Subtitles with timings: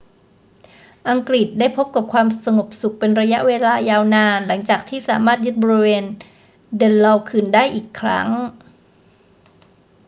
[1.09, 6.03] อังกฤษได้พบกับความสงบสุขเป็นระยะเวลายาวนานหลังจากที่สามารถยึดบริเวณ
[6.77, 8.27] เดนลอว์คืนได้อีกครั้ง